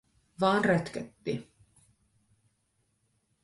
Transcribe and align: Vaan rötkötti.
Vaan 0.39 0.63
rötkötti. 0.63 1.49